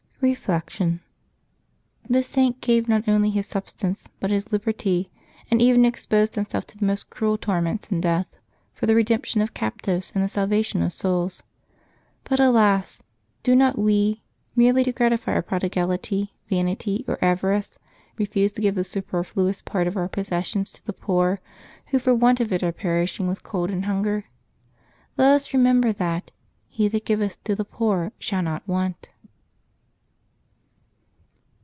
Reflection.— 0.23 1.01
This 2.07 2.27
Saint 2.27 2.61
gave 2.61 2.87
not 2.87 3.07
only 3.07 3.31
his 3.31 3.47
substance 3.47 4.07
but 4.19 4.29
his 4.29 4.51
liberty, 4.51 5.09
and 5.49 5.59
even 5.59 5.83
exposed 5.83 6.35
himself 6.35 6.67
to 6.67 6.77
the 6.77 6.85
most 6.85 7.09
cruel 7.09 7.39
torments 7.39 7.89
and 7.89 8.03
death, 8.03 8.27
for 8.71 8.85
the 8.85 8.93
redemption 8.93 9.41
of 9.41 9.55
captives 9.55 10.11
and 10.13 10.23
the 10.23 10.27
salvation 10.27 10.83
of 10.83 10.93
souls. 10.93 11.41
But 12.23 12.39
alas! 12.39 13.01
do 13.41 13.55
not 13.55 13.79
we, 13.79 14.21
merely 14.55 14.83
to 14.83 14.91
gratify 14.91 15.33
our 15.33 15.41
prodigality, 15.41 16.35
vanity, 16.47 17.03
or 17.07 17.17
avarice, 17.25 17.79
refuse 18.19 18.51
to 18.51 18.61
give 18.61 18.75
the 18.75 18.83
super 18.83 19.23
fluous 19.23 19.63
part 19.65 19.87
of 19.87 19.97
our 19.97 20.07
possessions 20.07 20.69
to 20.73 20.85
the 20.85 20.93
poor, 20.93 21.41
who 21.87 21.97
for 21.97 22.13
want 22.13 22.39
of 22.39 22.53
it 22.53 22.61
are 22.61 22.71
perishing 22.71 23.27
with 23.27 23.41
cold 23.41 23.71
and 23.71 23.85
hunger? 23.87 24.25
Let 25.17 25.31
us 25.31 25.51
remember 25.51 25.91
that" 25.93 26.29
He 26.69 26.87
that 26.89 27.05
giveth 27.05 27.43
to 27.45 27.55
the 27.55 27.65
poor 27.65 28.11
shall 28.19 28.43
not 28.43 28.61
want." 28.67 29.09